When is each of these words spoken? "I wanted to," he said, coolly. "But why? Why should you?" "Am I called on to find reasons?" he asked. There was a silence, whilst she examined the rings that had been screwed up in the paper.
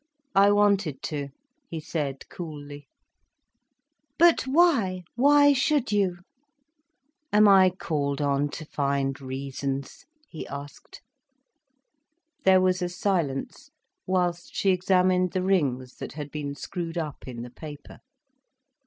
"I 0.33 0.49
wanted 0.51 1.03
to," 1.03 1.29
he 1.69 1.79
said, 1.79 2.27
coolly. 2.27 2.87
"But 4.17 4.47
why? 4.47 5.03
Why 5.13 5.53
should 5.53 5.91
you?" 5.91 6.21
"Am 7.31 7.47
I 7.47 7.69
called 7.69 8.19
on 8.19 8.49
to 8.49 8.65
find 8.65 9.21
reasons?" 9.21 10.07
he 10.27 10.47
asked. 10.47 11.03
There 12.45 12.61
was 12.61 12.81
a 12.81 12.89
silence, 12.89 13.69
whilst 14.07 14.55
she 14.55 14.71
examined 14.71 15.33
the 15.33 15.43
rings 15.43 15.97
that 15.97 16.13
had 16.13 16.31
been 16.31 16.55
screwed 16.55 16.97
up 16.97 17.27
in 17.27 17.43
the 17.43 17.51
paper. 17.51 17.99